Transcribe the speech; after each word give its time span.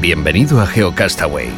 Bienvenido 0.00 0.62
a 0.62 0.66
GeoCastaway. 0.66 1.50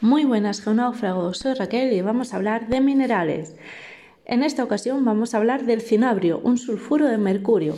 Muy 0.00 0.24
buenas 0.24 0.60
geonáufragos, 0.60 1.38
soy 1.38 1.54
Raquel 1.54 1.92
y 1.92 2.02
vamos 2.02 2.32
a 2.32 2.36
hablar 2.36 2.68
de 2.68 2.80
minerales. 2.80 3.56
En 4.24 4.44
esta 4.44 4.62
ocasión 4.62 5.04
vamos 5.04 5.34
a 5.34 5.38
hablar 5.38 5.66
del 5.66 5.80
cinabrio, 5.80 6.38
un 6.38 6.56
sulfuro 6.56 7.06
de 7.08 7.18
mercurio. 7.18 7.74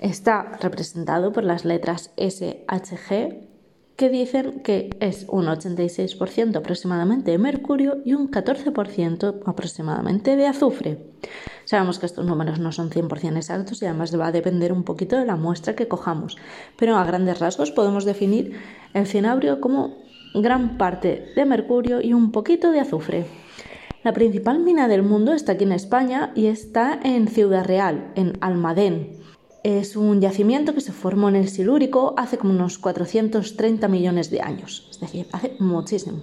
Está 0.00 0.52
representado 0.60 1.32
por 1.32 1.42
las 1.42 1.64
letras 1.64 2.12
SHG 2.16 3.55
que 3.96 4.10
dicen 4.10 4.60
que 4.60 4.90
es 5.00 5.26
un 5.28 5.46
86% 5.46 6.56
aproximadamente 6.56 7.30
de 7.30 7.38
mercurio 7.38 7.98
y 8.04 8.12
un 8.12 8.30
14% 8.30 9.42
aproximadamente 9.46 10.36
de 10.36 10.46
azufre. 10.46 10.98
Sabemos 11.64 11.98
que 11.98 12.06
estos 12.06 12.26
números 12.26 12.60
no 12.60 12.72
son 12.72 12.90
100% 12.90 13.36
exactos 13.36 13.80
y 13.80 13.86
además 13.86 14.18
va 14.18 14.28
a 14.28 14.32
depender 14.32 14.72
un 14.72 14.84
poquito 14.84 15.16
de 15.16 15.24
la 15.24 15.36
muestra 15.36 15.74
que 15.74 15.88
cojamos, 15.88 16.36
pero 16.76 16.96
a 16.96 17.04
grandes 17.04 17.38
rasgos 17.38 17.72
podemos 17.72 18.04
definir 18.04 18.60
el 18.92 19.06
cinabrio 19.06 19.60
como 19.60 19.96
gran 20.34 20.76
parte 20.76 21.32
de 21.34 21.44
mercurio 21.46 22.02
y 22.02 22.12
un 22.12 22.32
poquito 22.32 22.70
de 22.70 22.80
azufre. 22.80 23.26
La 24.04 24.12
principal 24.12 24.60
mina 24.60 24.86
del 24.88 25.02
mundo 25.02 25.32
está 25.32 25.52
aquí 25.52 25.64
en 25.64 25.72
España 25.72 26.32
y 26.34 26.46
está 26.46 27.00
en 27.02 27.26
Ciudad 27.26 27.64
Real, 27.64 28.12
en 28.14 28.34
Almadén. 28.40 29.25
Es 29.66 29.96
un 29.96 30.20
yacimiento 30.20 30.74
que 30.74 30.80
se 30.80 30.92
formó 30.92 31.28
en 31.28 31.34
el 31.34 31.48
Silúrico 31.48 32.14
hace 32.16 32.38
como 32.38 32.52
unos 32.52 32.78
430 32.78 33.88
millones 33.88 34.30
de 34.30 34.40
años, 34.40 34.86
es 34.92 35.00
decir, 35.00 35.26
hace 35.32 35.56
muchísimo. 35.58 36.18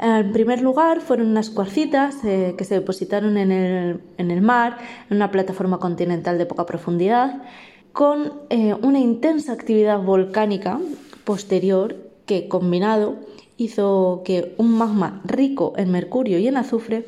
En 0.00 0.32
primer 0.32 0.60
lugar, 0.60 1.02
fueron 1.02 1.28
unas 1.28 1.50
cuarcitas 1.50 2.16
eh, 2.24 2.56
que 2.58 2.64
se 2.64 2.74
depositaron 2.74 3.36
en 3.36 3.52
el, 3.52 4.42
mar, 4.42 4.78
en 5.08 5.18
una 5.18 5.30
plataforma 5.30 5.78
continental 5.78 6.36
de 6.36 6.46
poca 6.46 6.66
profundidad, 6.66 7.44
con 7.92 8.32
eh, 8.50 8.74
una 8.82 8.98
intensa 8.98 9.52
actividad 9.52 10.02
volcánica 10.02 10.80
posterior 11.22 11.94
que, 12.26 12.48
combinado, 12.48 13.18
hizo 13.56 14.22
que 14.24 14.56
un 14.58 14.76
magma 14.76 15.22
rico 15.24 15.74
en 15.76 15.92
mercurio 15.92 16.40
y 16.40 16.48
en 16.48 16.56
azufre 16.56 17.06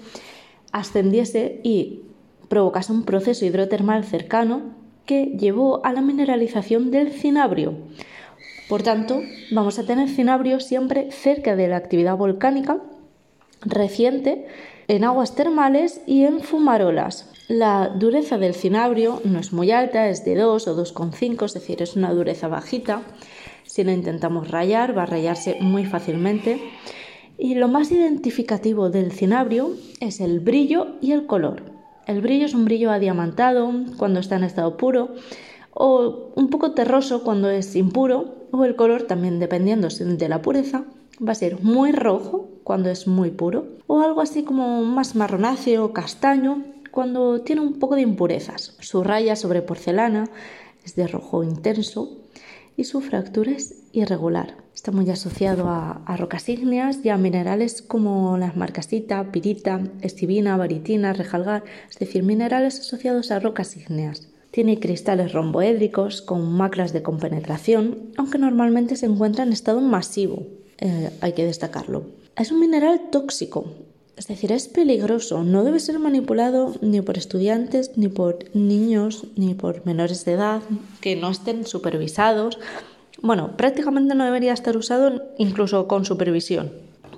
ascendiese 0.71 1.61
y 1.65 2.03
provocase 2.49 2.93
un 2.93 3.03
proceso 3.03 3.45
hidrotermal 3.45 4.05
cercano 4.05 4.84
que 5.07 5.27
llevó 5.27 5.85
a 5.85 5.93
la 5.93 6.01
mineralización 6.01 6.91
del 6.91 7.13
cinabrio. 7.13 7.75
Por 8.69 8.83
tanto, 8.83 9.21
vamos 9.53 9.79
a 9.79 9.85
tener 9.85 10.09
cinabrio 10.09 10.61
siempre 10.61 11.11
cerca 11.11 11.57
de 11.57 11.69
la 11.69 11.77
actividad 11.77 12.17
volcánica 12.17 12.81
reciente, 13.65 14.47
en 14.89 15.05
aguas 15.05 15.35
termales 15.35 16.03
y 16.07 16.25
en 16.25 16.41
fumarolas. 16.41 17.31
La 17.49 17.89
dureza 17.89 18.39
del 18.39 18.55
cinabrio 18.55 19.21
no 19.25 19.39
es 19.39 19.53
muy 19.53 19.71
alta, 19.71 20.09
es 20.09 20.25
de 20.25 20.35
2 20.35 20.69
o 20.69 20.85
2,5, 20.85 21.45
es 21.45 21.55
decir, 21.55 21.83
es 21.83 21.97
una 21.97 22.13
dureza 22.13 22.49
bajita. 22.49 23.03
Si 23.65 23.85
lo 23.85 23.93
intentamos 23.93 24.51
rayar, 24.51 24.97
va 24.97 25.05
a 25.05 25.07
rayarse 25.07 25.57
muy 25.61 25.85
fácilmente. 25.85 26.61
Y 27.39 27.55
lo 27.55 27.69
más 27.69 27.91
identificativo 27.91 28.91
del 28.91 29.13
cinabrio 29.13 29.71
es 30.01 30.21
el 30.21 30.41
brillo 30.41 30.97
y 31.01 31.13
el 31.13 31.27
color. 31.27 31.74
El 32.07 32.21
brillo 32.21 32.47
es 32.47 32.55
un 32.55 32.65
brillo 32.65 32.91
adiamantado 32.91 33.73
cuando 33.97 34.21
está 34.21 34.37
en 34.37 34.45
estado 34.45 34.77
puro 34.77 35.15
o 35.73 36.33
un 36.35 36.51
poco 36.51 36.73
terroso 36.73 37.25
cuando 37.25 37.51
es 37.51 37.75
impuro 37.75 38.35
o 38.53 38.65
el 38.65 38.77
color 38.77 39.05
también 39.05 39.39
dependiendo 39.39 39.89
de 39.89 40.29
la 40.29 40.43
pureza 40.43 40.85
va 41.27 41.33
a 41.33 41.37
ser 41.37 41.63
muy 41.63 41.93
rojo 41.93 42.49
cuando 42.63 42.91
es 42.91 43.07
muy 43.07 43.31
puro 43.31 43.67
o 43.87 44.01
algo 44.01 44.21
así 44.21 44.45
como 44.45 44.83
más 44.85 45.15
marronáceo 45.17 45.85
o 45.85 45.93
castaño 45.93 46.63
cuando 46.91 47.41
tiene 47.41 47.61
un 47.61 47.81
poco 47.81 47.97
de 47.97 48.03
impurezas. 48.03 48.77
Su 48.81 49.03
raya 49.03 49.35
sobre 49.35 49.63
porcelana 49.63 50.29
es 50.85 50.95
de 50.95 51.09
rojo 51.09 51.43
intenso 51.43 52.24
y 52.77 52.85
su 52.85 53.01
fractura 53.01 53.53
es 53.53 53.77
irregular. 53.93 54.57
Está 54.75 54.91
muy 54.91 55.09
asociado 55.11 55.69
a, 55.69 56.17
rocas 56.17 56.49
ígneas 56.49 56.99
y 57.05 57.09
a 57.09 57.17
minerales 57.17 57.81
como 57.81 58.37
las 58.37 58.57
marcasita, 58.57 59.31
pirita, 59.31 59.81
estibina, 60.03 60.57
baritina, 60.57 61.13
rejalgar, 61.13 61.65
es 61.89 61.99
decir, 61.99 62.23
minerales 62.23 62.81
asociados 62.81 63.31
a 63.31 63.41
rocas 63.41 63.77
ígneas. 63.77 64.29
Tiene 64.51 64.79
cristales 64.79 65.33
romboédricos 65.33 66.23
con 66.23 66.53
maclas 66.53 66.93
de 66.93 67.03
compenetración, 67.03 68.11
aunque 68.17 68.39
normalmente 68.39 68.97
se 68.97 69.07
encuentra 69.07 69.45
en 69.45 69.53
estado 69.53 69.81
masivo, 69.81 70.47
eh, 70.79 71.11
hay 71.21 71.33
que 71.33 71.45
destacarlo. 71.45 72.07
Es 72.37 72.51
un 72.51 72.61
mineral 72.61 73.11
tóxico, 73.11 73.65
es 74.17 74.29
decir, 74.29 74.53
es 74.53 74.69
peligroso, 74.69 75.43
no 75.43 75.65
debe 75.65 75.81
ser 75.81 75.99
manipulado 75.99 76.75
ni 76.81 77.01
por 77.01 77.19
estudiantes, 77.19 77.93
ni 77.97 78.09
por 78.09 78.39
niños, 78.55 79.27
ni 79.37 79.55
por 79.55 79.85
menores 79.85 80.25
de 80.25 80.33
edad 80.33 80.63
que 81.01 81.17
no 81.17 81.31
estén 81.31 81.67
supervisados. 81.67 82.59
Bueno, 83.23 83.57
prácticamente 83.57 84.15
no 84.15 84.25
debería 84.25 84.53
estar 84.53 84.77
usado 84.77 85.23
incluso 85.39 85.89
con 85.89 86.05
supervisión, 86.05 86.73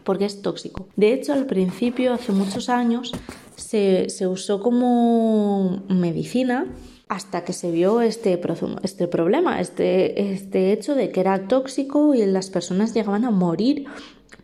porque 0.04 0.24
es 0.24 0.40
tóxico. 0.40 0.88
De 0.96 1.12
hecho, 1.12 1.34
al 1.34 1.46
principio, 1.46 2.14
hace 2.14 2.32
muchos 2.32 2.68
años, 2.70 3.12
se, 3.56 4.26
usó 4.26 4.60
como 4.60 5.82
medicina 5.88 6.66
hasta 7.08 7.44
que 7.44 7.52
se 7.52 7.70
vio 7.70 8.00
este, 8.00 8.40
este 8.82 9.06
problema, 9.08 9.60
este, 9.60 10.32
este 10.32 10.72
hecho 10.72 10.94
de 10.94 11.10
que 11.10 11.20
era 11.20 11.46
tóxico 11.46 12.14
y 12.14 12.24
las 12.26 12.50
personas 12.50 12.94
llegaban 12.94 13.24
a 13.24 13.30
morir 13.30 13.86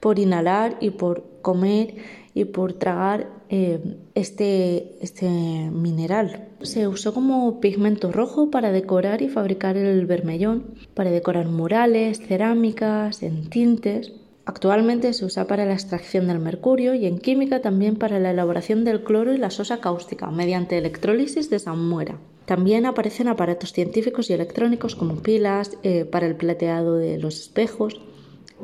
por 0.00 0.18
inhalar 0.18 0.76
y 0.80 0.90
por 0.90 1.24
comer 1.42 2.21
y 2.34 2.46
por 2.46 2.72
tragar 2.72 3.28
eh, 3.48 3.96
este, 4.14 4.96
este 5.02 5.28
mineral. 5.28 6.48
Se 6.62 6.88
usó 6.88 7.12
como 7.12 7.60
pigmento 7.60 8.10
rojo 8.12 8.50
para 8.50 8.72
decorar 8.72 9.20
y 9.22 9.28
fabricar 9.28 9.76
el 9.76 10.06
vermellón, 10.06 10.64
para 10.94 11.10
decorar 11.10 11.48
murales, 11.48 12.20
cerámicas, 12.20 13.22
en 13.22 13.50
tintes. 13.50 14.12
Actualmente 14.44 15.12
se 15.12 15.24
usa 15.24 15.46
para 15.46 15.66
la 15.66 15.74
extracción 15.74 16.26
del 16.26 16.38
mercurio 16.38 16.94
y 16.94 17.06
en 17.06 17.18
química 17.18 17.60
también 17.60 17.96
para 17.96 18.18
la 18.18 18.30
elaboración 18.30 18.84
del 18.84 19.04
cloro 19.04 19.34
y 19.34 19.38
la 19.38 19.50
sosa 19.50 19.80
cáustica 19.80 20.30
mediante 20.30 20.78
electrólisis 20.78 21.50
de 21.50 21.58
salmuera. 21.58 22.18
También 22.46 22.86
aparecen 22.86 23.28
aparatos 23.28 23.72
científicos 23.72 24.30
y 24.30 24.32
electrónicos 24.32 24.96
como 24.96 25.16
pilas 25.16 25.78
eh, 25.84 26.04
para 26.04 26.26
el 26.26 26.34
plateado 26.34 26.96
de 26.96 27.18
los 27.18 27.38
espejos. 27.38 28.00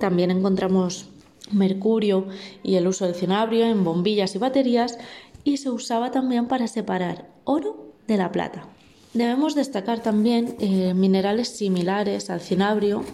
También 0.01 0.33
encontramos 0.33 1.11
mercurio 1.53 2.27
y 2.63 2.77
el 2.77 2.87
uso 2.87 3.05
del 3.05 3.15
cinabrio 3.15 3.67
en 3.67 3.85
bombillas 3.85 4.35
y 4.35 4.39
baterías 4.39 4.99
y 5.45 5.57
se 5.59 5.71
usaba 5.71 6.11
también 6.11 6.47
para 6.47 6.67
separar 6.67 7.31
oro 7.45 7.93
de 8.07 8.17
la 8.17 8.33
plata. 8.33 8.69
Debemos 9.15 9.55
destacar 9.55 10.03
también 10.03 10.57
eh, 10.61 10.93
minerales 10.95 11.49
similares 11.49 12.31
al 12.31 12.41
cinabrio 12.41 13.05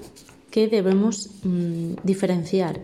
que 0.50 0.68
debemos 0.68 1.30
mm, 1.42 1.94
diferenciar 2.02 2.80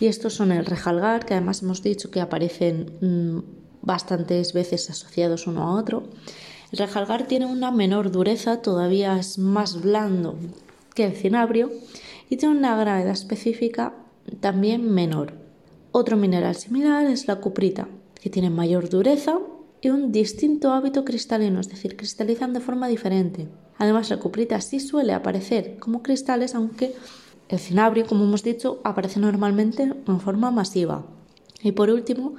y 0.00 0.06
estos 0.06 0.34
son 0.34 0.50
el 0.52 0.64
rejalgar, 0.64 1.26
que 1.26 1.34
además 1.34 1.62
hemos 1.62 1.82
dicho 1.82 2.10
que 2.10 2.20
aparecen 2.20 2.90
mm, 3.00 3.42
bastantes 3.82 4.52
veces 4.52 4.88
asociados 4.88 5.46
uno 5.46 5.62
a 5.62 5.74
otro. 5.74 6.04
El 6.72 6.78
rejalgar 6.78 7.26
tiene 7.26 7.46
una 7.46 7.70
menor 7.70 8.10
dureza, 8.10 8.62
todavía 8.62 9.18
es 9.18 9.38
más 9.38 9.80
blando 9.80 10.36
que 10.94 11.04
el 11.04 11.16
cinabrio 11.16 11.70
y 12.28 12.36
tiene 12.36 12.56
una 12.56 12.76
gravedad 12.76 13.12
específica 13.12 13.94
también 14.40 14.90
menor. 14.90 15.34
Otro 15.92 16.16
mineral 16.16 16.54
similar 16.54 17.06
es 17.06 17.26
la 17.26 17.36
cuprita, 17.36 17.88
que 18.20 18.30
tiene 18.30 18.50
mayor 18.50 18.88
dureza 18.88 19.38
y 19.80 19.88
un 19.88 20.12
distinto 20.12 20.72
hábito 20.72 21.04
cristalino, 21.04 21.60
es 21.60 21.68
decir, 21.68 21.96
cristalizan 21.96 22.52
de 22.52 22.60
forma 22.60 22.88
diferente. 22.88 23.48
Además, 23.78 24.10
la 24.10 24.18
cuprita 24.18 24.60
sí 24.60 24.78
suele 24.78 25.14
aparecer 25.14 25.78
como 25.78 26.02
cristales, 26.02 26.54
aunque 26.54 26.94
el 27.48 27.58
cinabrio, 27.58 28.06
como 28.06 28.24
hemos 28.24 28.42
dicho, 28.42 28.80
aparece 28.84 29.18
normalmente 29.18 29.82
en 29.82 30.20
forma 30.20 30.50
masiva. 30.50 31.06
Y 31.62 31.72
por 31.72 31.90
último, 31.90 32.34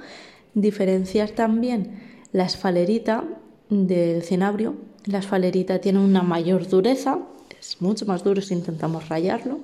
diferenciar 0.54 1.30
también 1.30 2.00
la 2.32 2.44
esfalerita 2.44 3.24
del 3.68 4.22
cinabrio. 4.22 4.76
La 5.04 5.18
esfalerita 5.18 5.80
tiene 5.80 5.98
una 5.98 6.22
mayor 6.22 6.68
dureza, 6.68 7.18
es 7.58 7.80
mucho 7.80 8.06
más 8.06 8.24
duro 8.24 8.40
si 8.40 8.54
intentamos 8.54 9.08
rayarlo, 9.08 9.58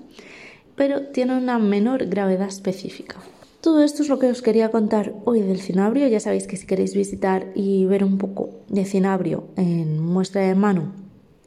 pero 0.79 1.09
tiene 1.09 1.37
una 1.37 1.59
menor 1.59 2.07
gravedad 2.07 2.49
específica. 2.49 3.17
Todo 3.61 3.83
esto 3.83 4.03
es 4.03 4.09
lo 4.09 4.21
que 4.21 4.31
os 4.31 4.41
quería 4.41 4.71
contar 4.71 5.13
hoy 5.25 5.43
del 5.43 5.61
cinabrio. 5.61 6.07
Ya 6.07 6.21
sabéis 6.21 6.47
que 6.47 6.57
si 6.57 6.67
queréis 6.67 6.95
visitar 6.95 7.49
y 7.55 7.85
ver 7.87 8.05
un 8.05 8.17
poco 8.17 8.51
de 8.69 8.85
cinabrio 8.85 9.49
en 9.57 10.01
muestra 10.01 10.43
de 10.43 10.55
mano 10.55 10.93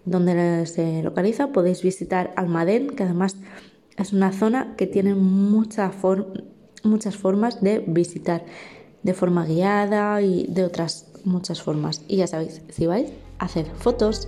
donde 0.04 0.66
se 0.66 1.02
localiza, 1.04 1.54
podéis 1.54 1.82
visitar 1.82 2.34
Almadén, 2.36 2.90
que 2.90 3.04
además 3.04 3.38
es 3.98 4.14
una 4.14 4.34
zona 4.34 4.76
que 4.76 4.88
tiene 4.88 5.16
muchas 5.16 5.96
formas 5.96 7.62
de 7.62 7.80
visitar, 7.88 8.44
de 9.04 9.14
forma 9.14 9.46
guiada 9.46 10.22
y 10.22 10.48
de 10.48 10.66
otras 10.66 11.08
muchas 11.24 11.62
formas. 11.62 12.04
Y 12.08 12.18
ya 12.18 12.28
sabéis, 12.28 12.62
si 12.70 12.88
vais, 12.88 13.12
haced 13.40 13.68
fotos. 13.78 14.28